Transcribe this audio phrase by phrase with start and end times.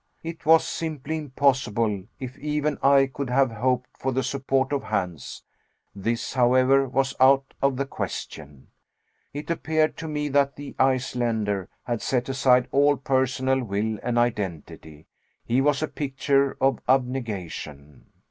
[0.23, 5.43] It was simply impossible if even I could have hoped for the support of Hans.
[5.93, 8.69] This, however, was out of the question.
[9.31, 15.05] It appeared to me that the Icelander had set aside all personal will and identity.
[15.45, 18.07] He was a picture of abnegation.